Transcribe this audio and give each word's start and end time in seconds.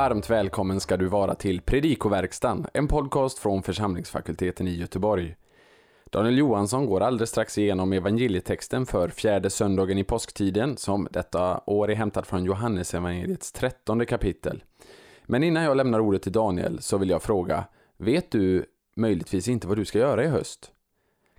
Varmt 0.00 0.30
välkommen 0.30 0.80
ska 0.80 0.96
du 0.96 1.06
vara 1.06 1.34
till 1.34 1.60
Predikoverkstan, 1.60 2.66
en 2.74 2.88
podcast 2.88 3.38
från 3.38 3.62
församlingsfakulteten 3.62 4.68
i 4.68 4.74
Göteborg. 4.74 5.36
Daniel 6.10 6.38
Johansson 6.38 6.86
går 6.86 7.00
alldeles 7.00 7.30
strax 7.30 7.58
igenom 7.58 7.92
evangelietexten 7.92 8.86
för 8.86 9.08
fjärde 9.08 9.50
söndagen 9.50 9.98
i 9.98 10.04
påsktiden, 10.04 10.76
som 10.76 11.08
detta 11.10 11.60
år 11.66 11.90
är 11.90 11.94
hämtad 11.94 12.26
från 12.26 12.44
Johannes 12.44 12.94
evangeliets 12.94 13.52
trettonde 13.52 14.06
kapitel. 14.06 14.64
Men 15.26 15.42
innan 15.42 15.62
jag 15.62 15.76
lämnar 15.76 16.00
ordet 16.00 16.22
till 16.22 16.32
Daniel 16.32 16.82
så 16.82 16.98
vill 16.98 17.10
jag 17.10 17.22
fråga, 17.22 17.64
vet 17.96 18.30
du 18.30 18.64
möjligtvis 18.96 19.48
inte 19.48 19.66
vad 19.66 19.76
du 19.76 19.84
ska 19.84 19.98
göra 19.98 20.24
i 20.24 20.28
höst? 20.28 20.72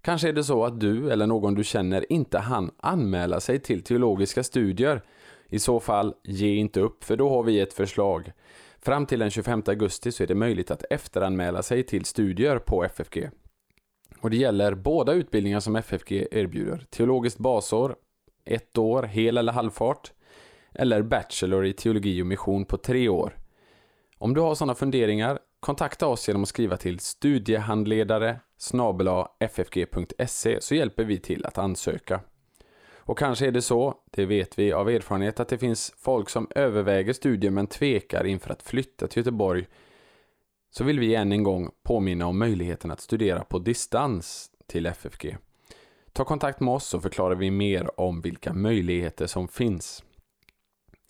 Kanske 0.02 0.30
är 0.30 0.34
det 0.34 0.44
så 0.44 0.66
att 0.66 0.80
du 0.80 1.12
eller 1.12 1.28
någon 1.28 1.56
du 1.56 1.64
känner 1.64 2.12
inte 2.12 2.40
hann 2.40 2.72
anmäla 2.78 3.40
sig 3.40 3.60
till 3.60 3.84
teologiska 3.84 4.44
studier. 4.44 5.02
I 5.52 5.60
så 5.60 5.80
fall, 5.80 6.14
ge 6.24 6.56
inte 6.56 6.80
upp, 6.80 7.04
för 7.04 7.18
då 7.18 7.30
har 7.30 7.44
vi 7.44 7.60
ett 7.60 7.74
förslag. 7.74 8.32
Fram 8.80 9.06
till 9.06 9.20
den 9.20 9.30
25 9.30 9.64
augusti 9.68 10.12
så 10.12 10.24
är 10.24 10.28
det 10.28 10.36
möjligt 10.36 10.72
att 10.72 10.84
efteranmäla 10.90 11.64
sig 11.64 11.84
till 11.84 12.06
studier 12.06 12.60
på 12.60 12.84
FFG. 12.84 13.30
Och 14.22 14.30
det 14.30 14.38
gäller 14.38 14.76
båda 14.76 15.14
utbildningar 15.14 15.60
som 15.60 15.76
FFG 15.76 16.28
erbjuder. 16.32 16.86
Teologiskt 16.90 17.38
basår, 17.38 17.96
ett 18.46 18.78
år, 18.78 19.04
hel 19.04 19.38
eller 19.38 19.54
halvfart. 19.54 20.12
Eller 20.74 21.02
Bachelor 21.02 21.66
i 21.66 21.74
teologi 21.74 22.22
och 22.22 22.28
mission 22.28 22.66
på 22.66 22.78
tre 22.78 23.10
år. 23.10 23.38
Om 24.18 24.34
du 24.34 24.42
har 24.42 24.56
sådana 24.56 24.76
funderingar, 24.76 25.40
kontakta 25.60 26.08
oss 26.08 26.28
genom 26.28 26.44
att 26.44 26.50
skriva 26.50 26.78
till 26.78 27.00
studiehandledare 27.00 28.40
ffg.se 29.40 30.62
så 30.62 30.76
hjälper 30.76 31.04
vi 31.04 31.20
till 31.20 31.46
att 31.46 31.58
ansöka. 31.58 32.22
Och 33.12 33.18
kanske 33.18 33.48
är 33.48 33.52
det 33.52 33.62
så, 33.62 33.96
det 34.12 34.26
vet 34.26 34.60
vi 34.60 34.74
av 34.74 34.90
erfarenhet, 34.90 35.40
att 35.40 35.48
det 35.48 35.58
finns 35.58 35.94
folk 35.98 36.30
som 36.30 36.48
överväger 36.56 37.14
studier 37.14 37.52
men 37.52 37.68
tvekar 37.68 38.26
inför 38.26 38.52
att 38.52 38.64
flytta 38.64 39.08
till 39.08 39.20
Göteborg. 39.20 39.68
Så 40.70 40.84
vill 40.84 41.00
vi 41.00 41.16
än 41.16 41.32
en 41.32 41.44
gång 41.44 41.72
påminna 41.84 42.28
om 42.28 42.40
möjligheten 42.40 42.92
att 42.92 43.02
studera 43.02 43.44
på 43.44 43.60
distans 43.60 44.52
till 44.68 44.86
FFG. 44.86 45.38
Ta 46.14 46.26
kontakt 46.26 46.60
med 46.60 46.74
oss 46.74 46.86
så 46.86 47.00
förklarar 47.00 47.36
vi 47.36 47.52
mer 47.52 48.00
om 48.00 48.22
vilka 48.22 48.54
möjligheter 48.54 49.28
som 49.28 49.48
finns. 49.48 50.04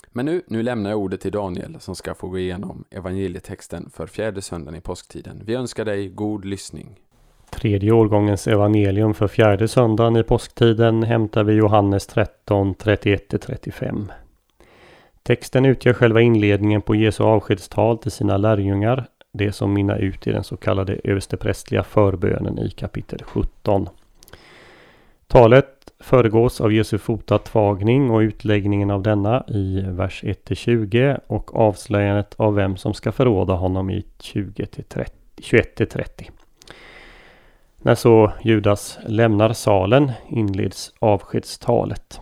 Men 0.08 0.26
nu, 0.26 0.44
nu 0.48 0.64
lämnar 0.64 0.90
jag 0.90 1.00
ordet 1.00 1.22
till 1.22 1.32
Daniel 1.32 1.80
som 1.80 1.96
ska 1.96 2.16
få 2.16 2.28
gå 2.28 2.40
igenom 2.40 2.86
evangelietexten 2.90 3.90
för 3.90 4.08
fjärde 4.08 4.42
söndagen 4.42 4.80
i 4.80 4.82
påsktiden. 4.82 5.42
Vi 5.46 5.56
önskar 5.56 5.86
dig 5.86 6.10
god 6.10 6.46
lyssning. 6.46 7.00
Tredje 7.52 7.92
årgångens 7.92 8.48
evangelium 8.48 9.14
för 9.14 9.28
fjärde 9.28 9.68
söndagen 9.68 10.16
i 10.16 10.24
påsktiden 10.24 11.04
hämtar 11.04 11.44
vi 11.44 11.54
Johannes 11.54 12.08
13, 12.08 12.76
31-35. 12.76 14.08
Texten 15.24 15.66
utgör 15.66 15.94
själva 15.94 16.22
inledningen 16.22 16.82
på 16.82 16.96
Jesu 16.96 17.24
avskedstal 17.24 17.98
till 17.98 18.12
sina 18.12 18.38
lärjungar, 18.38 19.06
det 19.32 19.52
som 19.52 19.74
minnar 19.74 19.98
ut 19.98 20.28
i 20.28 20.32
den 20.32 20.44
så 20.44 20.58
kallade 20.58 21.00
översteprästliga 21.04 21.84
förbönen 21.84 22.60
i 22.60 22.70
kapitel 22.70 23.24
17. 23.24 23.90
Talet 25.28 25.68
föregås 26.00 26.62
av 26.62 26.74
Jesu 26.74 26.98
fotatvagning 26.98 28.12
och 28.12 28.20
utläggningen 28.20 28.92
av 28.92 29.02
denna 29.02 29.44
i 29.48 29.82
vers 29.82 30.24
1-20 30.24 31.20
och 31.28 31.56
avslöjandet 31.56 32.34
av 32.38 32.56
vem 32.56 32.78
som 32.78 32.94
ska 32.94 33.12
förråda 33.12 33.54
honom 33.54 33.90
i 33.90 34.06
21-30. 34.20 36.30
När 37.84 37.96
så 37.96 38.32
Judas 38.44 39.00
lämnar 39.06 39.54
salen 39.54 40.12
inleds 40.30 40.94
avskedstalet. 41.00 42.22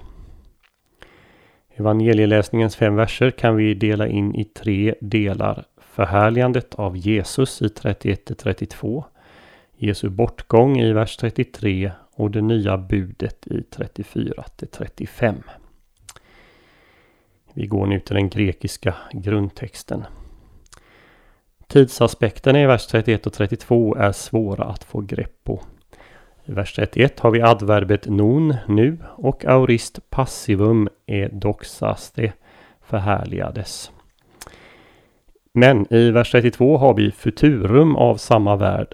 Evangelieläsningens 1.76 2.76
fem 2.76 2.96
verser 2.96 3.32
kan 3.32 3.56
vi 3.56 3.74
dela 3.74 4.08
in 4.08 4.36
i 4.36 4.44
tre 4.44 4.96
delar. 5.02 5.66
Förhärligandet 5.78 6.76
av 6.76 6.98
Jesus 6.98 7.62
i 7.62 7.68
31-32. 7.68 9.04
Jesu 9.78 10.10
bortgång 10.10 10.80
i 10.80 10.94
vers 10.94 11.18
33 11.18 11.92
och 12.16 12.32
det 12.32 12.42
nya 12.42 12.78
budet 12.78 13.48
i 13.48 13.62
34-35. 13.62 15.36
Vi 17.54 17.68
går 17.68 17.88
nu 17.88 18.00
till 18.00 18.16
den 18.16 18.30
grekiska 18.30 18.96
grundtexten. 19.12 20.06
Tidsaspekterna 21.70 22.62
i 22.62 22.66
vers 22.66 22.88
31 22.88 23.28
och 23.28 23.34
32 23.34 23.96
är 23.96 24.12
svåra 24.12 24.64
att 24.64 24.84
få 24.84 25.02
grepp 25.02 25.44
på. 25.44 25.62
I 26.46 26.52
vers 26.52 26.74
31 26.74 27.20
har 27.20 27.32
vi 27.32 27.42
adverbet 27.42 28.08
non, 28.08 28.56
nu, 28.68 28.98
och 29.16 29.46
aurist 29.46 30.10
passivum 30.10 30.90
är 31.06 31.30
doxaste, 31.30 32.34
förhärligades. 32.82 33.92
Men 35.54 35.94
i 35.94 36.12
vers 36.12 36.32
32 36.32 36.78
har 36.78 36.94
vi 36.94 37.12
futurum 37.12 37.96
av 37.96 38.18
samma 38.18 38.56
värld, 38.56 38.94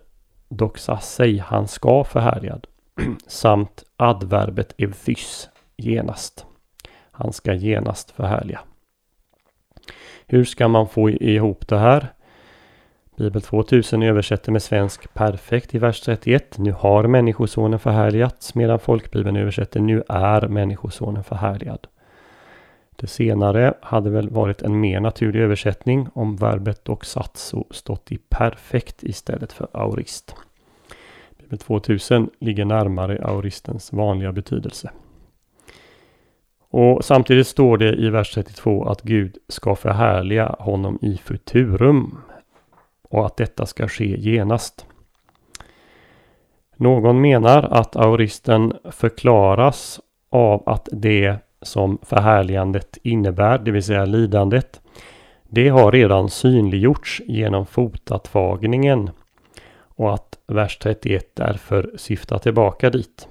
doxasei, 0.50 1.38
han 1.38 1.68
ska 1.68 2.04
förhärligad, 2.04 2.68
samt 3.28 3.84
adverbet 3.98 4.74
evthys, 4.78 5.50
genast. 5.78 6.46
Han 7.12 7.34
ska 7.34 7.54
genast 7.54 8.12
förhärliga. 8.12 8.60
Hur 10.28 10.44
ska 10.44 10.68
man 10.68 10.88
få 10.88 11.10
ihop 11.10 11.68
det 11.68 11.78
här? 11.78 12.15
Bibel 13.18 13.42
2000 13.42 14.04
översätter 14.04 14.52
med 14.52 14.64
svensk 14.64 15.14
perfekt 15.14 15.76
i 15.76 15.80
vers 15.80 16.02
31. 16.02 16.58
Nu 16.58 16.72
har 16.72 17.08
människosonen 17.08 17.80
förhärligats 17.80 18.56
medan 18.56 18.80
folkbibeln 18.80 19.38
översätter 19.38 19.80
nu 19.80 20.04
är 20.10 20.48
människosonen 20.48 21.24
förhärligad. 21.24 21.88
Det 22.96 23.08
senare 23.08 23.74
hade 23.82 24.10
väl 24.10 24.30
varit 24.30 24.62
en 24.62 24.80
mer 24.80 25.00
naturlig 25.00 25.42
översättning 25.42 26.08
om 26.14 26.36
verbet 26.36 26.90
och 26.90 27.06
satso 27.06 27.64
stått 27.72 28.12
i 28.12 28.18
perfekt 28.18 29.04
istället 29.04 29.54
för 29.54 29.68
aurist. 29.74 30.36
Bibel 31.40 31.58
2000 31.58 32.30
ligger 32.40 32.66
närmare 32.66 33.26
auristens 33.26 33.94
vanliga 33.94 34.32
betydelse. 34.32 34.92
Och 36.70 37.06
samtidigt 37.06 37.48
står 37.48 37.78
det 37.78 37.96
i 37.96 38.10
vers 38.10 38.34
32 38.34 38.84
att 38.84 39.02
Gud 39.02 39.38
ska 39.48 39.76
förhärliga 39.76 40.56
honom 40.60 41.00
i 41.02 41.18
futurum 41.18 42.18
och 43.16 43.26
att 43.26 43.38
detta 43.38 43.66
ska 43.66 43.88
ske 43.88 44.18
genast. 44.20 44.86
Någon 46.76 47.22
menar 47.22 47.64
att 47.64 47.96
auristen 47.96 48.74
förklaras 48.92 50.00
av 50.30 50.64
att 50.66 50.90
det 50.92 51.38
som 51.62 51.98
förhärligandet 52.02 52.98
innebär, 53.04 53.58
det 53.58 53.72
vill 53.72 53.84
säga 53.84 54.06
lidandet, 54.06 54.82
det 55.44 55.70
har 55.70 55.92
redan 55.92 56.30
synliggjorts 56.30 57.22
genom 57.26 57.66
fotatvagningen 57.66 59.10
och 59.78 60.14
att 60.14 60.38
vers 60.48 60.78
31 60.78 61.36
därför 61.36 61.92
syftar 61.98 62.38
tillbaka 62.38 62.90
dit. 62.90 63.28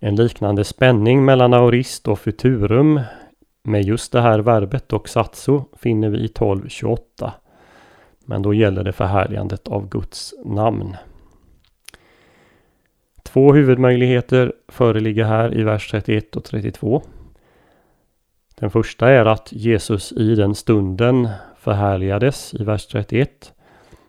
En 0.00 0.16
liknande 0.16 0.64
spänning 0.64 1.24
mellan 1.24 1.54
aurist 1.54 2.08
och 2.08 2.18
futurum 2.18 3.00
med 3.62 3.82
just 3.82 4.12
det 4.12 4.20
här 4.20 4.38
verbet 4.38 4.92
och 4.92 5.08
satso 5.08 5.64
finner 5.76 6.08
vi 6.08 6.18
i 6.18 6.26
12.28. 6.26 7.32
Men 8.28 8.42
då 8.42 8.54
gäller 8.54 8.84
det 8.84 8.92
förhärligandet 8.92 9.68
av 9.68 9.88
Guds 9.88 10.34
namn. 10.44 10.96
Två 13.22 13.52
huvudmöjligheter 13.52 14.52
föreligger 14.68 15.24
här 15.24 15.58
i 15.58 15.62
vers 15.62 15.90
31 15.90 16.36
och 16.36 16.44
32. 16.44 17.02
Den 18.54 18.70
första 18.70 19.10
är 19.10 19.24
att 19.24 19.52
Jesus 19.52 20.12
i 20.12 20.34
den 20.34 20.54
stunden 20.54 21.28
förhärligades 21.58 22.54
i 22.54 22.64
vers 22.64 22.86
31 22.86 23.52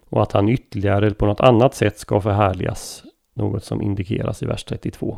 och 0.09 0.21
att 0.21 0.31
han 0.31 0.49
ytterligare 0.49 1.11
på 1.11 1.25
något 1.25 1.41
annat 1.41 1.75
sätt 1.75 1.99
ska 1.99 2.21
förhärligas, 2.21 3.03
något 3.33 3.63
som 3.63 3.81
indikeras 3.81 4.43
i 4.43 4.45
vers 4.45 4.63
32. 4.63 5.17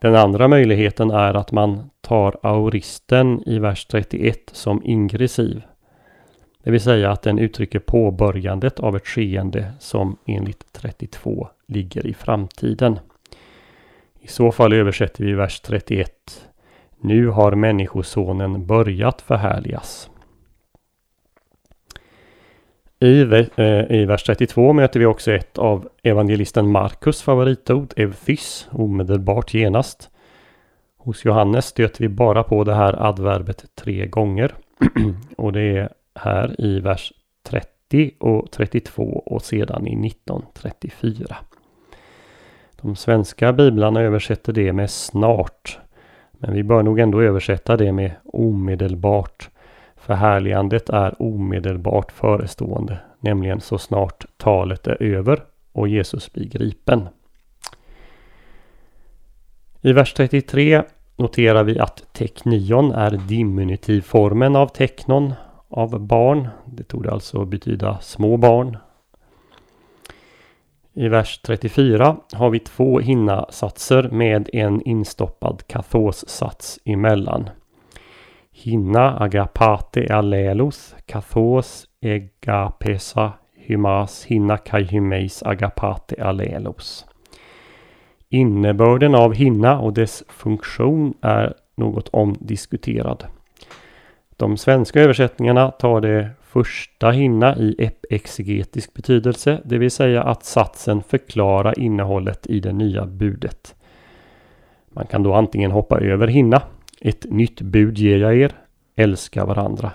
Den 0.00 0.14
andra 0.14 0.48
möjligheten 0.48 1.10
är 1.10 1.34
att 1.34 1.52
man 1.52 1.90
tar 2.00 2.38
auristen 2.42 3.42
i 3.46 3.58
vers 3.58 3.86
31 3.86 4.38
som 4.52 4.82
ingressiv. 4.84 5.62
Det 6.68 6.72
vill 6.72 6.80
säga 6.80 7.10
att 7.10 7.22
den 7.22 7.38
uttrycker 7.38 7.78
påbörjandet 7.78 8.80
av 8.80 8.96
ett 8.96 9.06
skeende 9.06 9.72
som 9.78 10.16
enligt 10.26 10.72
32 10.72 11.48
ligger 11.66 12.06
i 12.06 12.14
framtiden. 12.14 12.98
I 14.20 14.26
så 14.26 14.52
fall 14.52 14.72
översätter 14.72 15.24
vi 15.24 15.32
vers 15.32 15.60
31. 15.60 16.10
Nu 17.00 17.26
har 17.26 17.52
människosonen 17.52 18.66
börjat 18.66 19.20
förhärligas. 19.20 20.10
I, 23.00 23.20
eh, 23.56 23.90
I 23.90 24.04
vers 24.08 24.22
32 24.22 24.72
möter 24.72 25.00
vi 25.00 25.06
också 25.06 25.32
ett 25.32 25.58
av 25.58 25.88
evangelisten 26.02 26.70
Markus 26.70 27.22
favoritord, 27.22 27.92
evthys, 27.96 28.68
omedelbart 28.70 29.54
genast. 29.54 30.10
Hos 30.98 31.24
Johannes 31.24 31.66
stöter 31.66 32.00
vi 32.00 32.08
bara 32.08 32.42
på 32.42 32.64
det 32.64 32.74
här 32.74 33.06
adverbet 33.08 33.64
tre 33.74 34.06
gånger. 34.06 34.54
och 35.36 35.52
det 35.52 35.60
är 35.60 35.88
här 36.20 36.60
i 36.60 36.80
vers 36.80 37.12
30 37.42 38.10
och 38.18 38.50
32 38.50 39.22
och 39.26 39.42
sedan 39.42 39.86
i 39.86 40.06
1934. 40.06 41.36
De 42.80 42.96
svenska 42.96 43.52
biblarna 43.52 44.00
översätter 44.00 44.52
det 44.52 44.72
med 44.72 44.90
snart. 44.90 45.78
Men 46.32 46.54
vi 46.54 46.62
bör 46.62 46.82
nog 46.82 46.98
ändå 46.98 47.22
översätta 47.22 47.76
det 47.76 47.92
med 47.92 48.12
omedelbart 48.24 49.50
Förhärligandet 50.08 50.88
är 50.88 51.22
omedelbart 51.22 52.12
förestående, 52.12 52.98
nämligen 53.20 53.60
så 53.60 53.78
snart 53.78 54.24
talet 54.36 54.86
är 54.86 55.02
över 55.02 55.42
och 55.72 55.88
Jesus 55.88 56.32
blir 56.32 56.48
gripen. 56.48 57.08
I 59.80 59.92
vers 59.92 60.14
33 60.14 60.82
noterar 61.16 61.64
vi 61.64 61.78
att 61.78 62.12
teknion 62.12 62.92
är 62.92 63.10
diminutivformen 63.10 64.56
av 64.56 64.66
teknon 64.66 65.32
av 65.68 66.00
barn. 66.00 66.48
Det 66.66 66.84
tog 66.84 67.06
alltså 67.06 67.44
betyda 67.44 67.98
små 68.00 68.36
barn. 68.36 68.76
I 70.94 71.08
vers 71.08 71.40
34 71.42 72.16
har 72.32 72.50
vi 72.50 72.58
två 72.58 72.98
hinna-satser 72.98 74.08
med 74.12 74.50
en 74.52 74.82
instoppad 74.82 75.62
kathos-sats 75.66 76.78
emellan. 76.84 77.50
Hinna 78.52 79.18
agapate 79.18 80.14
allelos, 80.14 80.94
kathos 81.06 81.86
egapesa 82.00 83.32
hymas 83.54 84.24
hinna 84.24 84.56
kai 84.56 84.84
hymeis 84.84 85.42
agapate 85.42 86.22
allelos. 86.22 87.06
Innebörden 88.28 89.14
av 89.14 89.34
hinna 89.34 89.78
och 89.78 89.92
dess 89.92 90.24
funktion 90.28 91.14
är 91.20 91.54
något 91.76 92.08
omdiskuterad. 92.08 93.24
De 94.38 94.56
svenska 94.56 95.00
översättningarna 95.00 95.70
tar 95.70 96.00
det 96.00 96.30
första 96.42 97.10
hinna 97.10 97.56
i 97.56 97.90
exegetisk 98.10 98.94
betydelse, 98.94 99.60
det 99.64 99.78
vill 99.78 99.90
säga 99.90 100.22
att 100.22 100.44
satsen 100.44 101.02
förklarar 101.02 101.78
innehållet 101.78 102.46
i 102.46 102.60
det 102.60 102.72
nya 102.72 103.06
budet. 103.06 103.74
Man 104.88 105.06
kan 105.06 105.22
då 105.22 105.34
antingen 105.34 105.70
hoppa 105.70 106.00
över 106.00 106.26
hinna, 106.26 106.62
ett 107.00 107.24
nytt 107.30 107.60
bud 107.60 107.98
ger 107.98 108.18
jag 108.18 108.36
er, 108.36 108.52
älska 108.96 109.44
varandra. 109.44 109.90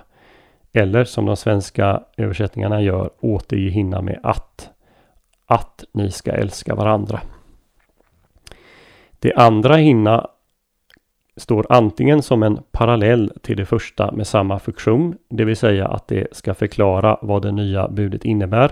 Eller 0.73 1.03
som 1.03 1.25
de 1.25 1.35
svenska 1.35 2.03
översättningarna 2.17 2.81
gör, 2.81 3.09
återge 3.19 3.69
hinna 3.69 4.01
med 4.01 4.19
att. 4.23 4.69
Att 5.45 5.83
ni 5.91 6.11
ska 6.11 6.31
älska 6.31 6.75
varandra. 6.75 7.21
Det 9.19 9.33
andra 9.33 9.75
hinna 9.75 10.27
står 11.37 11.65
antingen 11.69 12.21
som 12.21 12.43
en 12.43 12.59
parallell 12.71 13.31
till 13.41 13.57
det 13.57 13.65
första 13.65 14.11
med 14.11 14.27
samma 14.27 14.59
funktion, 14.59 15.15
det 15.29 15.45
vill 15.45 15.57
säga 15.57 15.87
att 15.87 16.07
det 16.07 16.27
ska 16.35 16.53
förklara 16.53 17.17
vad 17.21 17.41
det 17.41 17.51
nya 17.51 17.87
budet 17.87 18.25
innebär. 18.25 18.71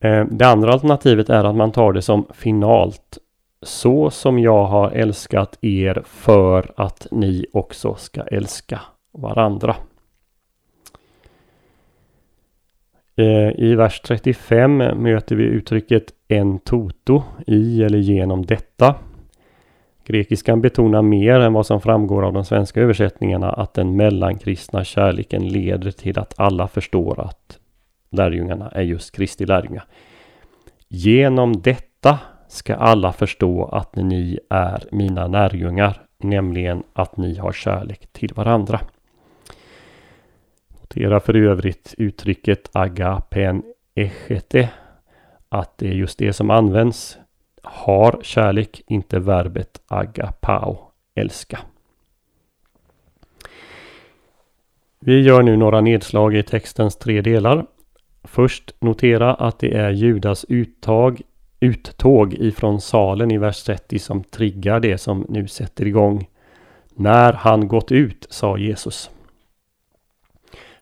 Eh, 0.00 0.24
det 0.30 0.46
andra 0.46 0.72
alternativet 0.72 1.30
är 1.30 1.44
att 1.44 1.56
man 1.56 1.72
tar 1.72 1.92
det 1.92 2.02
som 2.02 2.26
finalt. 2.34 3.18
Så 3.62 4.10
som 4.10 4.38
jag 4.38 4.64
har 4.64 4.90
älskat 4.90 5.58
er 5.60 6.02
för 6.06 6.72
att 6.76 7.06
ni 7.10 7.46
också 7.52 7.94
ska 7.94 8.22
älska 8.22 8.80
varandra. 9.12 9.76
Eh, 13.16 13.50
I 13.58 13.74
vers 13.74 14.00
35 14.00 14.76
möter 14.76 15.36
vi 15.36 15.44
uttrycket 15.44 16.04
en 16.28 16.58
toto 16.58 17.22
i 17.46 17.82
eller 17.82 17.98
genom 17.98 18.46
detta. 18.46 18.94
Grekiskan 20.06 20.60
betonar 20.60 21.02
mer 21.02 21.40
än 21.40 21.52
vad 21.52 21.66
som 21.66 21.80
framgår 21.80 22.26
av 22.26 22.32
de 22.32 22.44
svenska 22.44 22.80
översättningarna 22.80 23.52
att 23.52 23.74
den 23.74 23.96
mellankristna 23.96 24.84
kärleken 24.84 25.48
leder 25.48 25.90
till 25.90 26.18
att 26.18 26.34
alla 26.36 26.68
förstår 26.68 27.20
att 27.20 27.58
lärjungarna 28.10 28.68
är 28.68 28.82
just 28.82 29.16
Kristi 29.16 29.46
lärjungar. 29.46 29.84
Genom 30.88 31.62
detta 31.62 32.18
ska 32.48 32.74
alla 32.74 33.12
förstå 33.12 33.64
att 33.64 33.96
ni 33.96 34.38
är 34.50 34.84
mina 34.90 35.26
lärjungar, 35.26 36.02
nämligen 36.18 36.82
att 36.92 37.16
ni 37.16 37.36
har 37.38 37.52
kärlek 37.52 38.12
till 38.12 38.32
varandra. 38.34 38.80
Notera 40.80 41.20
för 41.20 41.36
övrigt 41.36 41.94
uttrycket 41.98 42.70
agapen 42.72 43.62
echete, 43.94 44.70
att 45.48 45.78
det 45.78 45.88
är 45.88 45.94
just 45.94 46.18
det 46.18 46.32
som 46.32 46.50
används 46.50 47.18
har 47.66 48.18
kärlek, 48.22 48.82
inte 48.86 49.18
verbet 49.18 49.80
agapao, 49.86 50.78
älska. 51.14 51.58
Vi 55.00 55.20
gör 55.20 55.42
nu 55.42 55.56
några 55.56 55.80
nedslag 55.80 56.36
i 56.36 56.42
textens 56.42 56.96
tre 56.96 57.20
delar. 57.20 57.66
Först 58.24 58.74
notera 58.80 59.34
att 59.34 59.58
det 59.58 59.74
är 59.74 59.90
Judas 59.90 60.46
uttag, 60.48 61.20
uttåg 61.60 62.34
ifrån 62.34 62.80
salen 62.80 63.30
i 63.30 63.38
vers 63.38 63.62
30 63.62 63.98
som 63.98 64.24
triggar 64.24 64.80
det 64.80 64.98
som 64.98 65.26
nu 65.28 65.48
sätter 65.48 65.86
igång. 65.86 66.28
När 66.94 67.32
han 67.32 67.68
gått 67.68 67.92
ut, 67.92 68.26
sa 68.30 68.58
Jesus. 68.58 69.10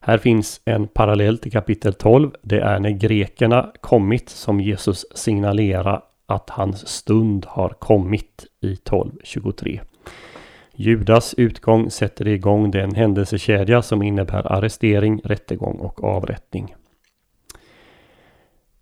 Här 0.01 0.19
finns 0.19 0.61
en 0.65 0.89
parallell 0.89 1.39
till 1.39 1.53
kapitel 1.53 1.95
12. 1.95 2.31
Det 2.43 2.61
är 2.61 2.79
när 2.79 2.91
grekerna 2.91 3.73
kommit 3.81 4.29
som 4.29 4.61
Jesus 4.61 5.07
signalerar 5.15 6.03
att 6.27 6.51
hans 6.51 6.89
stund 6.89 7.47
har 7.49 7.69
kommit 7.69 8.47
i 8.61 8.75
12.23. 8.75 9.81
Judas 10.77 11.35
utgång 11.35 11.91
sätter 11.91 12.29
igång 12.29 12.71
den 12.71 12.95
händelsekedja 12.95 13.83
som 13.83 14.03
innebär 14.03 14.53
arrestering, 14.53 15.21
rättegång 15.25 15.77
och 15.77 16.05
avrättning. 16.05 16.75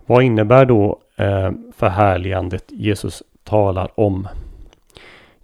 Vad 0.06 0.22
innebär 0.22 0.64
då 0.64 1.00
eh, 1.16 1.50
förhärligandet 1.76 2.64
Jesus 2.68 3.22
talar 3.44 4.00
om? 4.00 4.28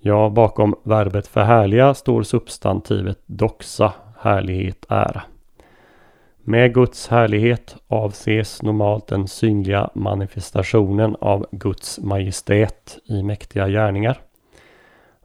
Ja, 0.01 0.31
bakom 0.31 0.75
verbet 0.83 1.27
förhärliga 1.27 1.95
står 1.95 2.23
substantivet 2.23 3.19
doxa, 3.27 3.93
härlighet, 4.21 4.87
ära. 4.89 5.23
Med 6.49 6.75
Guds 6.75 7.09
härlighet 7.09 7.77
avses 7.89 8.63
normalt 8.63 9.07
den 9.07 9.29
synliga 9.29 9.91
manifestationen 9.95 11.17
av 11.21 11.47
Guds 11.51 11.99
majestät 11.99 12.99
i 13.05 13.23
mäktiga 13.23 13.69
gärningar. 13.69 14.21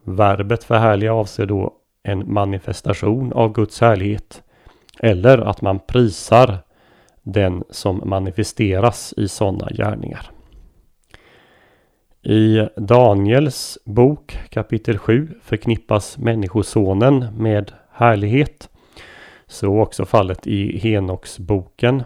Verbet 0.03 0.63
förhärliga 0.63 1.13
avser 1.13 1.45
då 1.45 1.73
en 2.03 2.33
manifestation 2.33 3.33
av 3.33 3.53
Guds 3.53 3.81
härlighet 3.81 4.43
eller 4.99 5.37
att 5.37 5.61
man 5.61 5.79
prisar 5.79 6.57
den 7.21 7.63
som 7.69 8.01
manifesteras 8.05 9.13
i 9.17 9.27
sådana 9.27 9.67
gärningar. 9.69 10.31
I 12.21 12.67
Daniels 12.77 13.77
bok 13.85 14.37
kapitel 14.49 14.97
7 14.97 15.29
förknippas 15.41 16.17
Människosonen 16.17 17.25
med 17.37 17.71
härlighet 17.91 18.69
så 19.53 19.79
också 19.79 20.05
fallet 20.05 20.47
i 20.47 20.77
Henoksboken. 20.77 22.03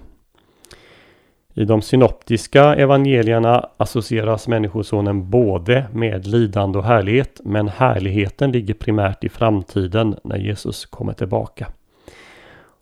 I 1.54 1.66
de 1.66 1.82
synoptiska 1.82 2.76
evangelierna 2.76 3.70
associeras 3.78 4.48
Människosonen 4.48 5.30
både 5.30 5.86
med 5.94 6.28
lidande 6.28 6.80
och 6.80 6.86
härlighet, 6.86 7.42
men 7.44 7.68
härligheten 7.68 8.52
ligger 8.52 8.74
primärt 8.74 9.24
i 9.24 9.30
framtiden 9.30 10.16
när 10.24 10.38
Jesus 10.38 10.86
kommer 10.86 11.14
tillbaka. 11.14 11.68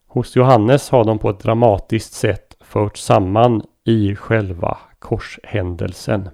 Hos 0.07 0.36
Johannes 0.36 0.89
har 0.89 1.03
de 1.03 1.19
på 1.19 1.29
ett 1.29 1.39
dramatiskt 1.39 2.13
sätt 2.13 2.57
förts 2.62 3.03
samman 3.03 3.62
i 3.84 4.15
själva 4.15 4.77
korshändelsen. 5.00 6.29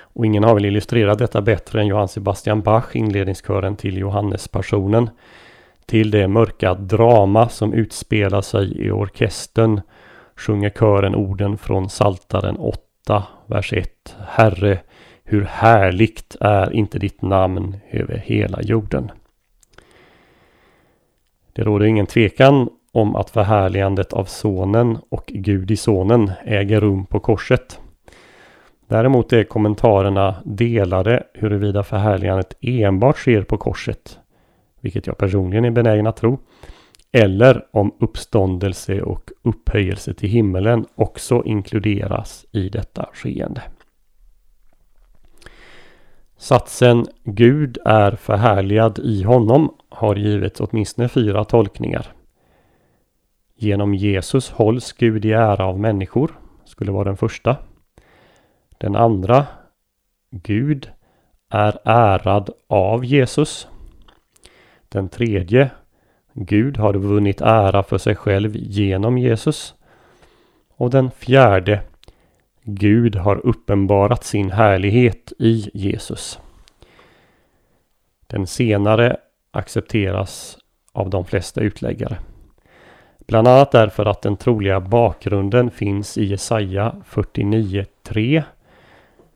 Och 0.00 0.26
ingen 0.26 0.44
har 0.44 0.54
väl 0.54 0.64
illustrerat 0.64 1.18
detta 1.18 1.42
bättre 1.42 1.80
än 1.80 1.86
Johann 1.86 2.08
Sebastian 2.08 2.60
Bach, 2.60 2.96
inledningskören 2.96 3.76
till 3.76 3.96
Johannespersonen 3.96 5.10
till 5.86 6.10
det 6.10 6.28
mörka 6.28 6.74
drama 6.74 7.48
som 7.48 7.74
utspelar 7.74 8.40
sig 8.40 8.86
i 8.86 8.90
orkestern 8.90 9.80
sjunger 10.36 10.70
kören 10.70 11.14
orden 11.14 11.58
från 11.58 11.88
Saltaren 11.88 12.56
8, 12.56 13.24
vers 13.46 13.72
1. 13.72 14.16
Herre, 14.28 14.78
hur 15.24 15.44
härligt 15.44 16.36
är 16.40 16.72
inte 16.72 16.98
ditt 16.98 17.22
namn 17.22 17.76
över 17.90 18.16
hela 18.16 18.62
jorden. 18.62 19.10
Det 21.52 21.62
råder 21.62 21.86
ingen 21.86 22.06
tvekan 22.06 22.68
om 22.92 23.16
att 23.16 23.30
förhärligandet 23.30 24.12
av 24.12 24.24
Sonen 24.24 24.98
och 25.08 25.26
Gud 25.26 25.70
i 25.70 25.76
Sonen 25.76 26.30
äger 26.44 26.80
rum 26.80 27.06
på 27.06 27.20
korset. 27.20 27.80
Däremot 28.88 29.32
är 29.32 29.44
kommentarerna 29.44 30.34
delade 30.44 31.22
huruvida 31.34 31.82
förhärligandet 31.82 32.54
enbart 32.60 33.16
sker 33.16 33.42
på 33.42 33.56
korset 33.56 34.18
vilket 34.82 35.06
jag 35.06 35.18
personligen 35.18 35.64
är 35.64 35.70
benägen 35.70 36.06
att 36.06 36.16
tro. 36.16 36.38
Eller 37.12 37.66
om 37.70 37.94
uppståndelse 38.00 39.02
och 39.02 39.30
upphöjelse 39.42 40.14
till 40.14 40.28
himmelen 40.28 40.86
också 40.94 41.42
inkluderas 41.44 42.46
i 42.52 42.68
detta 42.68 43.08
skeende. 43.12 43.62
Satsen 46.36 47.06
Gud 47.24 47.78
är 47.84 48.10
förhärligad 48.10 48.98
i 48.98 49.22
honom 49.22 49.74
har 49.88 50.16
givits 50.16 50.60
åtminstone 50.60 51.08
fyra 51.08 51.44
tolkningar. 51.44 52.06
Genom 53.56 53.94
Jesus 53.94 54.50
hålls 54.50 54.92
Gud 54.92 55.24
i 55.24 55.32
ära 55.32 55.66
av 55.66 55.80
människor, 55.80 56.30
skulle 56.64 56.92
vara 56.92 57.04
den 57.04 57.16
första. 57.16 57.56
Den 58.78 58.96
andra, 58.96 59.46
Gud 60.30 60.90
är 61.50 61.78
ärad 61.84 62.50
av 62.66 63.04
Jesus, 63.04 63.68
den 64.92 65.08
tredje, 65.08 65.70
Gud 66.32 66.76
har 66.76 66.94
vunnit 66.94 67.40
ära 67.40 67.82
för 67.82 67.98
sig 67.98 68.16
själv 68.16 68.56
genom 68.56 69.18
Jesus. 69.18 69.74
Och 70.76 70.90
den 70.90 71.10
fjärde 71.10 71.80
Gud 72.62 73.16
har 73.16 73.46
uppenbarat 73.46 74.24
sin 74.24 74.50
härlighet 74.50 75.32
i 75.38 75.70
Jesus. 75.74 76.40
Den 78.26 78.46
senare 78.46 79.16
accepteras 79.50 80.58
av 80.92 81.10
de 81.10 81.24
flesta 81.24 81.60
utläggare. 81.60 82.18
Bland 83.26 83.48
annat 83.48 83.72
därför 83.72 84.06
att 84.06 84.22
den 84.22 84.36
troliga 84.36 84.80
bakgrunden 84.80 85.70
finns 85.70 86.18
i 86.18 86.24
Jesaja 86.24 86.94
49.3 87.10 88.42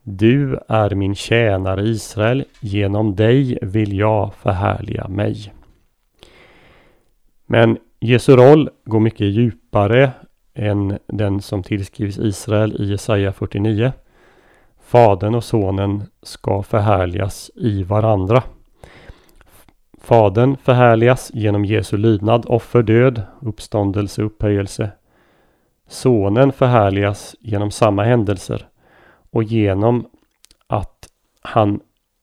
du 0.09 0.59
är 0.67 0.95
min 0.95 1.15
tjänare 1.15 1.83
Israel, 1.83 2.45
genom 2.59 3.15
dig 3.15 3.57
vill 3.61 3.97
jag 3.97 4.33
förhärliga 4.33 5.07
mig. 5.07 5.53
Men 7.45 7.77
Jesu 7.99 8.35
roll 8.35 8.69
går 8.85 8.99
mycket 8.99 9.27
djupare 9.27 10.11
än 10.53 10.97
den 11.07 11.41
som 11.41 11.63
tillskrivs 11.63 12.17
Israel 12.17 12.81
i 12.81 12.85
Jesaja 12.85 13.31
49. 13.31 13.91
Fadern 14.79 15.35
och 15.35 15.43
sonen 15.43 16.03
ska 16.21 16.63
förhärligas 16.63 17.51
i 17.55 17.83
varandra. 17.83 18.43
Fadern 20.01 20.57
förhärligas 20.57 21.31
genom 21.33 21.65
Jesu 21.65 21.97
lydnad, 21.97 22.45
offer, 22.47 22.83
död, 22.83 23.21
uppståndelse, 23.41 24.21
upphöjelse. 24.21 24.91
Sonen 25.87 26.51
förhärligas 26.51 27.35
genom 27.39 27.71
samma 27.71 28.03
händelser 28.03 28.67
och 29.37 29.43
genom 29.43 30.07
att 30.67 31.09
han 31.41 31.79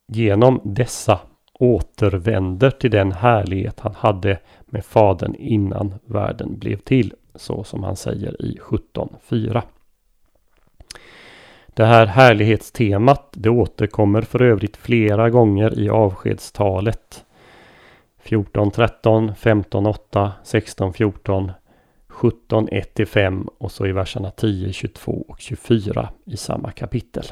genom 0.07 0.61
dessa 0.65 1.21
återvänder 1.53 2.71
till 2.71 2.91
den 2.91 3.13
härlighet 3.13 3.81
han 3.81 3.95
hade 3.95 4.39
med 4.67 4.85
Fadern 4.85 5.35
innan 5.35 5.95
världen 6.05 6.59
blev 6.59 6.77
till. 6.77 7.15
Så 7.35 7.65
som 7.65 7.85
han 7.85 7.97
säger 7.97 8.43
i 8.43 8.59
17.4. 8.63 9.63
Det 11.67 11.85
här 11.85 12.07
härlighetstemat 12.07 13.29
det 13.33 13.51
återkommer 13.51 14.23
för 14.23 14.43
övrigt 14.43 14.77
flera 14.77 15.31
gånger 15.31 15.79
i 15.79 15.89
avskedstalet. 15.89 17.25
14.13, 18.25 19.35
15.8, 19.35 20.31
16.14, 20.45 21.53
17.1-5 22.15 23.49
och 23.59 23.73
så 23.73 23.87
i 23.87 23.93
verserna 23.93 24.31
10, 24.31 24.73
22 24.73 25.25
och 25.29 25.41
24 25.41 26.09
i 26.25 26.37
samma 26.37 26.71
kapitel. 26.71 27.25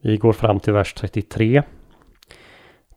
Vi 0.00 0.16
går 0.16 0.32
fram 0.32 0.60
till 0.60 0.72
vers 0.72 0.94
33. 0.94 1.62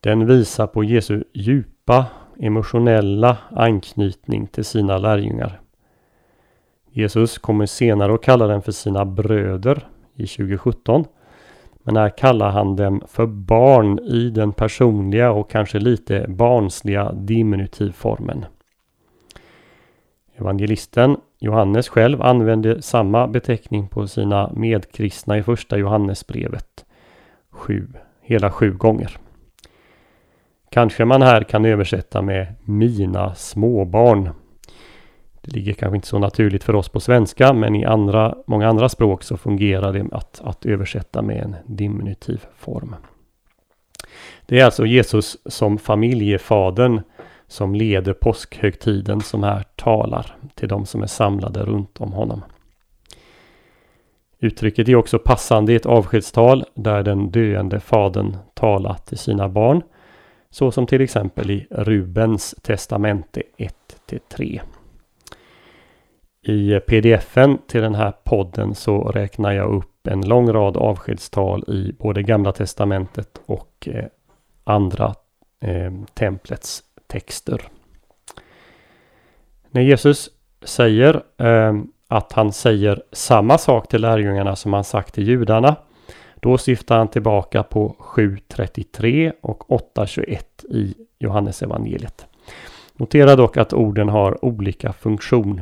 Den 0.02 0.28
visar 0.28 0.68
på 0.68 0.84
Jesu 0.84 1.24
djupa 1.34 2.06
emotionella 2.40 3.38
anknytning 3.52 4.48
till 4.48 4.66
sina 4.66 4.98
lärjungar. 4.98 5.62
Jesus 6.92 7.38
kommer 7.38 7.66
senare 7.66 8.14
att 8.14 8.24
kalla 8.24 8.48
dem 8.48 8.62
för 8.62 8.72
sina 8.72 9.06
bröder 9.06 9.88
i 10.16 10.28
2017. 10.28 11.06
Men 11.84 11.96
här 11.96 12.10
kallar 12.10 12.50
han 12.50 12.76
dem 12.76 13.02
för 13.08 13.26
barn 13.26 14.00
i 14.00 14.30
den 14.30 14.52
personliga 14.52 15.32
och 15.32 15.50
kanske 15.50 15.80
lite 15.80 16.26
barnsliga 16.28 17.12
diminutivformen. 17.12 18.46
Evangelisten 20.36 21.18
Johannes 21.40 21.90
själv 21.90 22.22
använde 22.22 22.82
samma 22.82 23.28
beteckning 23.28 23.88
på 23.88 24.08
sina 24.08 24.52
medkristna 24.56 25.38
i 25.38 25.44
första 25.44 25.78
Johannesbrevet. 25.78 26.86
Sju, 27.50 27.88
hela 28.22 28.52
sju 28.52 28.74
gånger. 28.74 29.18
Kanske 30.70 31.06
man 31.06 31.22
här 31.22 31.44
kan 31.44 31.66
översätta 31.66 32.22
med 32.22 32.56
mina 32.64 33.36
småbarn. 33.36 34.30
Det 35.42 35.54
ligger 35.54 35.74
kanske 35.74 35.96
inte 35.96 36.08
så 36.08 36.20
naturligt 36.20 36.64
för 36.64 36.76
oss 36.76 36.90
på 36.90 37.00
svenska 37.00 37.54
men 37.54 37.76
i 37.76 37.86
andra, 37.86 38.36
många 38.48 38.68
andra 38.68 38.90
språk 38.90 39.24
så 39.24 39.38
fungerar 39.38 39.94
det 39.94 40.06
att, 40.12 40.42
att 40.44 40.66
översätta 40.66 41.22
med 41.22 41.44
en 41.44 41.56
diminutiv 41.66 42.46
form. 42.56 42.96
Det 44.46 44.60
är 44.60 44.66
alltså 44.66 44.86
Jesus 44.86 45.38
som 45.46 45.78
familjefadern 45.78 47.02
som 47.52 47.76
leder 47.76 48.14
påskhögtiden 48.14 49.22
som 49.22 49.44
här 49.44 49.64
talar 49.76 50.36
till 50.56 50.68
de 50.68 50.86
som 50.86 51.04
är 51.04 51.08
samlade 51.08 51.64
runt 51.64 52.02
om 52.02 52.12
honom. 52.12 52.42
Uttrycket 54.40 54.90
är 54.90 54.96
också 54.96 55.20
passande 55.20 55.74
i 55.74 55.76
ett 55.76 55.86
avskedstal 55.86 56.66
där 56.74 57.04
den 57.04 57.32
döende 57.32 57.80
fadern 57.80 58.38
talar 58.54 58.94
till 58.94 59.18
sina 59.18 59.50
barn 59.50 59.82
så 60.50 60.72
som 60.72 60.88
till 60.88 61.02
exempel 61.02 61.52
i 61.52 61.68
Rubens 61.70 62.56
testamente 62.62 63.44
1-3. 63.58 64.62
I 66.46 66.80
pdfen 66.80 67.58
till 67.68 67.82
den 67.82 67.96
här 67.96 68.14
podden 68.24 68.76
så 68.76 69.02
räknar 69.02 69.52
jag 69.52 69.74
upp 69.74 70.08
en 70.08 70.22
lång 70.22 70.54
rad 70.54 70.78
avskedstal 70.78 71.64
i 71.68 71.96
både 72.00 72.24
Gamla 72.24 72.52
Testamentet 72.52 73.42
och 73.46 73.88
eh, 73.92 74.06
andra 74.64 75.14
eh, 75.62 75.92
templets 76.14 76.84
texter. 77.12 77.62
När 79.70 79.82
Jesus 79.82 80.30
säger 80.64 81.24
eh, 81.38 81.82
att 82.08 82.32
han 82.32 82.54
säger 82.54 83.04
samma 83.12 83.58
sak 83.58 83.88
till 83.88 84.02
lärjungarna 84.02 84.56
som 84.56 84.74
han 84.74 84.84
sagt 84.84 85.14
till 85.14 85.28
judarna 85.28 85.76
då 86.42 86.58
syftar 86.58 86.98
han 86.98 87.08
tillbaka 87.08 87.64
på 87.64 87.96
7.33 88.00 89.32
och 89.42 89.64
8.21 89.96 90.40
i 90.70 90.96
Johannesevangeliet. 91.20 92.26
Notera 92.94 93.36
dock 93.36 93.58
att 93.58 93.74
orden 93.74 94.10
har 94.10 94.46
olika 94.46 94.94
funktion. 94.94 95.62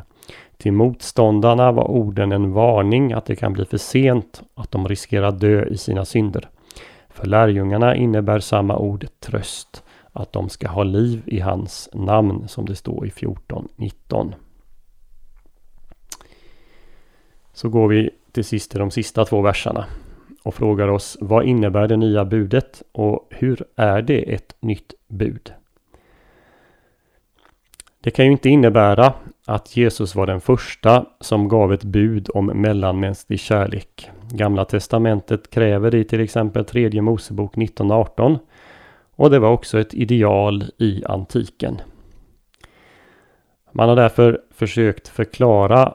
Till 0.58 0.74
motståndarna 0.74 1.72
var 1.72 1.92
orden 1.92 2.32
en 2.32 2.54
varning 2.54 3.14
att 3.14 3.26
det 3.26 3.36
kan 3.36 3.54
bli 3.54 3.66
för 3.66 3.78
sent, 3.78 4.42
att 4.56 4.72
de 4.72 4.88
riskerar 4.88 5.32
dö 5.32 5.66
i 5.66 5.78
sina 5.78 6.06
synder. 6.06 6.50
För 7.10 7.26
lärjungarna 7.26 7.96
innebär 7.96 8.40
samma 8.40 8.78
ord 8.78 9.06
tröst, 9.20 9.84
att 10.20 10.34
de 10.34 10.50
ska 10.50 10.68
ha 10.68 10.84
liv 10.84 11.22
i 11.26 11.40
hans 11.40 11.90
namn 11.94 12.48
som 12.48 12.66
det 12.66 12.76
står 12.76 13.08
i 13.08 13.10
14.19. 13.10 14.34
Så 17.54 17.70
går 17.70 17.88
vi 17.88 18.10
till 18.32 18.46
sist 18.46 18.72
till 18.72 18.80
de 18.80 18.92
sista 18.92 19.26
två 19.26 19.42
verserna 19.42 19.86
och 20.44 20.56
frågar 20.56 20.88
oss 20.88 21.18
vad 21.22 21.46
innebär 21.46 21.88
det 21.88 21.98
nya 21.98 22.26
budet 22.26 22.84
och 22.92 23.28
hur 23.30 23.64
är 23.76 24.02
det 24.02 24.34
ett 24.34 24.56
nytt 24.60 24.94
bud? 25.08 25.54
Det 28.02 28.12
kan 28.12 28.26
ju 28.26 28.32
inte 28.32 28.50
innebära 28.50 29.14
att 29.46 29.78
Jesus 29.78 30.16
var 30.16 30.28
den 30.28 30.42
första 30.42 31.06
som 31.20 31.48
gav 31.48 31.74
ett 31.74 31.84
bud 31.84 32.30
om 32.34 32.46
mellanmänsklig 32.46 33.40
kärlek. 33.40 34.10
Gamla 34.32 34.66
testamentet 34.66 35.50
kräver 35.50 35.96
i 35.96 36.04
till 36.04 36.20
exempel 36.22 36.66
tredje 36.66 37.02
Mosebok 37.02 37.56
19.18 37.56 38.40
och 39.20 39.30
det 39.30 39.40
var 39.40 39.50
också 39.50 39.80
ett 39.80 39.94
ideal 39.94 40.64
i 40.78 41.04
antiken. 41.06 41.82
Man 43.72 43.90
har 43.90 43.96
därför 43.96 44.42
försökt 44.52 45.08
förklara 45.08 45.94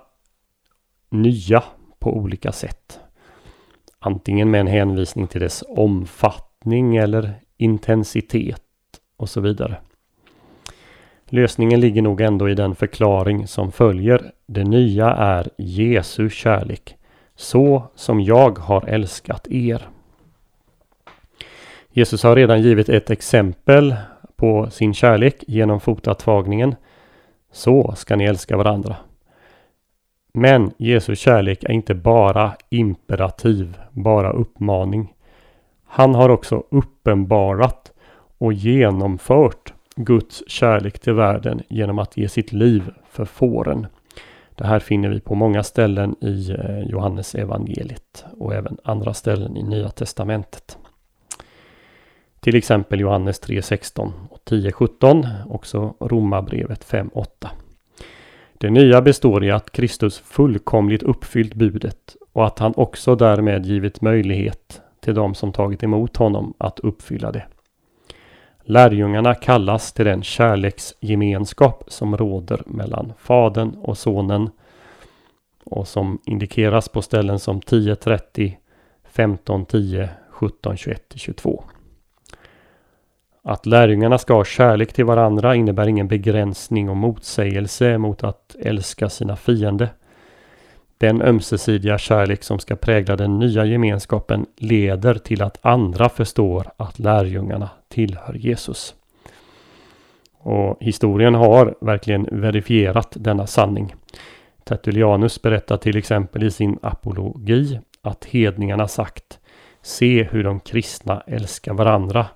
nya 1.10 1.62
på 1.98 2.16
olika 2.16 2.52
sätt. 2.52 3.00
Antingen 3.98 4.50
med 4.50 4.60
en 4.60 4.66
hänvisning 4.66 5.26
till 5.26 5.40
dess 5.40 5.64
omfattning 5.68 6.96
eller 6.96 7.34
intensitet 7.56 8.62
och 9.16 9.28
så 9.28 9.40
vidare. 9.40 9.76
Lösningen 11.26 11.80
ligger 11.80 12.02
nog 12.02 12.20
ändå 12.20 12.48
i 12.48 12.54
den 12.54 12.74
förklaring 12.74 13.46
som 13.46 13.72
följer. 13.72 14.32
Det 14.46 14.64
nya 14.64 15.10
är 15.10 15.48
Jesu 15.58 16.30
kärlek. 16.30 16.96
Så 17.34 17.82
som 17.94 18.20
jag 18.20 18.58
har 18.58 18.86
älskat 18.86 19.48
er. 19.48 19.88
Jesus 21.96 22.22
har 22.22 22.36
redan 22.36 22.62
givit 22.62 22.88
ett 22.88 23.10
exempel 23.10 23.94
på 24.36 24.70
sin 24.70 24.94
kärlek 24.94 25.44
genom 25.46 25.80
fotatvagningen. 25.80 26.74
Så 27.52 27.94
ska 27.96 28.16
ni 28.16 28.24
älska 28.24 28.56
varandra. 28.56 28.96
Men 30.32 30.70
Jesu 30.76 31.16
kärlek 31.16 31.64
är 31.64 31.72
inte 31.72 31.94
bara 31.94 32.52
imperativ, 32.70 33.78
bara 33.90 34.32
uppmaning. 34.32 35.14
Han 35.86 36.14
har 36.14 36.28
också 36.28 36.64
uppenbarat 36.70 37.92
och 38.38 38.52
genomfört 38.52 39.72
Guds 39.96 40.42
kärlek 40.46 40.98
till 40.98 41.14
världen 41.14 41.62
genom 41.68 41.98
att 41.98 42.16
ge 42.16 42.28
sitt 42.28 42.52
liv 42.52 42.90
för 43.10 43.24
fåren. 43.24 43.86
Det 44.54 44.66
här 44.66 44.78
finner 44.78 45.08
vi 45.08 45.20
på 45.20 45.34
många 45.34 45.62
ställen 45.62 46.16
i 46.20 46.50
eh, 46.50 46.80
Johannes 46.80 47.34
evangeliet 47.34 48.24
och 48.38 48.54
även 48.54 48.78
andra 48.84 49.14
ställen 49.14 49.56
i 49.56 49.62
Nya 49.62 49.88
Testamentet. 49.88 50.78
Till 52.44 52.56
exempel 52.56 53.00
Johannes 53.00 53.42
3.16 53.42 54.12
och 54.30 54.40
10.17, 54.44 55.26
också 55.50 55.94
Romarbrevet 56.00 56.84
5.8. 56.84 57.48
Det 58.58 58.70
nya 58.70 59.02
består 59.02 59.44
i 59.44 59.50
att 59.50 59.72
Kristus 59.72 60.18
fullkomligt 60.18 61.02
uppfyllt 61.02 61.54
budet 61.54 62.16
och 62.32 62.46
att 62.46 62.58
han 62.58 62.72
också 62.76 63.16
därmed 63.16 63.66
givit 63.66 64.00
möjlighet 64.00 64.80
till 65.00 65.14
dem 65.14 65.34
som 65.34 65.52
tagit 65.52 65.82
emot 65.82 66.16
honom 66.16 66.54
att 66.58 66.80
uppfylla 66.80 67.32
det. 67.32 67.46
Lärjungarna 68.62 69.34
kallas 69.34 69.92
till 69.92 70.04
den 70.04 70.22
kärleksgemenskap 70.22 71.84
som 71.86 72.16
råder 72.16 72.62
mellan 72.66 73.12
Fadern 73.18 73.74
och 73.74 73.98
Sonen 73.98 74.50
och 75.64 75.88
som 75.88 76.18
indikeras 76.24 76.88
på 76.88 77.02
ställen 77.02 77.38
som 77.38 77.60
10.30, 77.60 78.56
15.10, 79.14 80.08
17.21 80.32 80.96
22. 81.14 81.64
Att 83.46 83.66
lärjungarna 83.66 84.18
ska 84.18 84.34
ha 84.34 84.44
kärlek 84.44 84.92
till 84.92 85.04
varandra 85.04 85.54
innebär 85.54 85.86
ingen 85.86 86.08
begränsning 86.08 86.90
och 86.90 86.96
motsägelse 86.96 87.98
mot 87.98 88.24
att 88.24 88.56
älska 88.58 89.08
sina 89.08 89.36
fiender. 89.36 89.88
Den 90.98 91.22
ömsesidiga 91.22 91.98
kärlek 91.98 92.42
som 92.42 92.58
ska 92.58 92.76
prägla 92.76 93.16
den 93.16 93.38
nya 93.38 93.64
gemenskapen 93.64 94.46
leder 94.56 95.14
till 95.14 95.42
att 95.42 95.58
andra 95.66 96.08
förstår 96.08 96.70
att 96.76 96.98
lärjungarna 96.98 97.70
tillhör 97.88 98.34
Jesus. 98.34 98.94
Och 100.38 100.76
historien 100.80 101.34
har 101.34 101.74
verkligen 101.80 102.28
verifierat 102.32 103.12
denna 103.16 103.46
sanning. 103.46 103.94
Tertullianus 104.64 105.42
berättar 105.42 105.76
till 105.76 105.96
exempel 105.96 106.42
i 106.42 106.50
sin 106.50 106.78
apologi 106.82 107.80
att 108.02 108.24
hedningarna 108.24 108.88
sagt 108.88 109.38
Se 109.82 110.22
hur 110.22 110.44
de 110.44 110.60
kristna 110.60 111.22
älskar 111.26 111.74
varandra. 111.74 112.26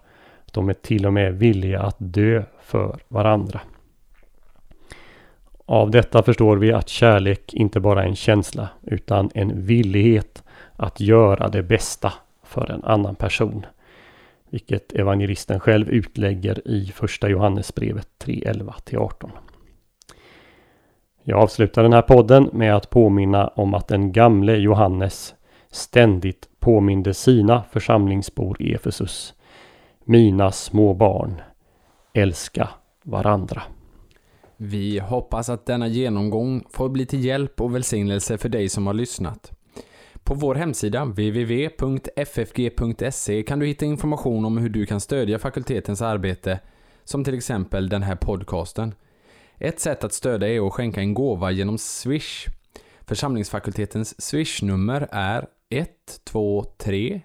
De 0.52 0.69
är 0.69 0.75
till 0.75 1.07
och 1.07 1.12
med 1.12 1.35
villiga 1.35 1.81
att 1.81 1.97
dö 1.99 2.43
för 2.61 2.99
varandra. 3.09 3.61
Av 5.67 5.90
detta 5.90 6.23
förstår 6.23 6.57
vi 6.57 6.73
att 6.73 6.88
kärlek 6.88 7.55
inte 7.55 7.81
bara 7.81 8.02
är 8.02 8.07
en 8.07 8.17
känsla 8.17 8.69
utan 8.83 9.31
en 9.35 9.67
villighet 9.67 10.43
att 10.76 11.00
göra 11.00 11.49
det 11.49 11.62
bästa 11.62 12.12
för 12.43 12.71
en 12.71 12.85
annan 12.85 13.14
person. 13.14 13.67
Vilket 14.50 14.93
evangelisten 14.93 15.61
själv 15.61 15.88
utlägger 15.88 16.69
i 16.69 16.93
första 16.95 17.28
Johannesbrevet 17.28 18.09
3.11-18. 18.25 19.31
Jag 21.23 21.38
avslutar 21.38 21.83
den 21.83 21.93
här 21.93 22.02
podden 22.02 22.50
med 22.52 22.76
att 22.76 22.90
påminna 22.90 23.49
om 23.49 23.75
att 23.75 23.88
den 23.88 24.12
gamle 24.12 24.57
Johannes 24.57 25.35
ständigt 25.71 26.49
påminde 26.61 27.14
sina 27.14 27.62
församlingsbor 27.73 28.62
i 28.62 28.75
Efesus. 28.75 29.35
Mina 30.11 30.53
små 30.53 30.95
barn, 30.95 31.41
älska 32.12 32.69
varandra. 33.03 33.62
Vi 34.57 34.99
hoppas 34.99 35.49
att 35.49 35.67
denna 35.67 35.88
genomgång 35.88 36.65
får 36.71 36.88
bli 36.88 37.07
till 37.07 37.25
hjälp 37.25 37.61
och 37.61 37.75
välsignelse 37.75 38.38
för 38.38 38.49
dig 38.49 38.69
som 38.69 38.87
har 38.87 38.95
lyssnat. 38.95 39.53
På 40.25 40.35
vår 40.35 40.55
hemsida 40.55 41.05
www.ffg.se 41.05 41.83
kan 43.43 43.59
du 43.59 43.67
hitta 43.67 43.85
information 43.85 44.45
om 44.45 44.59
hur 44.59 44.69
du 44.69 44.87
kan 44.87 45.00
stödja 45.00 45.38
fakultetens 45.38 46.03
arbete, 46.03 46.61
som 47.05 47.25
till 47.25 47.35
exempel 47.35 47.88
den 47.88 48.03
här 48.03 48.17
podcasten. 48.17 48.95
Ett 49.59 49.81
sätt 49.81 50.05
att 50.05 50.12
stödja 50.12 50.49
är 50.49 50.67
att 50.67 50.73
skänka 50.73 51.00
en 51.00 51.15
gåva 51.15 51.50
genom 51.50 51.79
Swish. 51.79 52.47
Församlingsfakultetens 53.00 54.21
Swish-nummer 54.21 55.09
är 55.11 55.47
123 55.71 57.21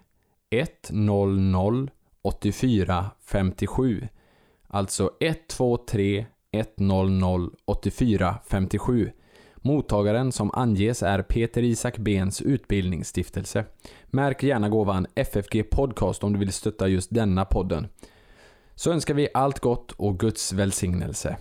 100 0.52 1.88
84 2.24 3.12
57. 3.26 4.08
Alltså 4.68 5.12
123 5.20 6.26
100 6.52 7.50
84 7.66 8.36
57. 8.46 9.12
Mottagaren 9.56 10.32
som 10.32 10.52
anges 10.54 11.04
är 11.04 11.22
Peter 11.22 11.64
Isak 11.64 11.98
Bens 11.98 12.42
utbildningsstiftelse. 12.42 13.66
Märk 14.06 14.44
gärna 14.44 14.70
gåvan 14.70 15.08
FFG 15.16 15.70
Podcast 15.72 16.24
om 16.24 16.34
du 16.34 16.40
vill 16.40 16.54
stötta 16.54 16.88
just 16.88 17.14
denna 17.14 17.46
podden. 17.46 17.88
Så 18.76 18.92
önskar 18.92 19.14
vi 19.14 19.28
allt 19.34 19.60
gott 19.60 19.92
och 19.92 20.20
Guds 20.20 20.54
välsignelse. 20.54 21.38